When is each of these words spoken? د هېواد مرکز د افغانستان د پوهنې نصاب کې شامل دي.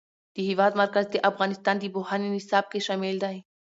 د 0.35 0.37
هېواد 0.47 0.73
مرکز 0.81 1.05
د 1.09 1.15
افغانستان 1.29 1.75
د 1.79 1.85
پوهنې 1.95 2.27
نصاب 2.35 2.65
کې 2.71 2.85
شامل 2.87 3.15
دي. 3.23 3.37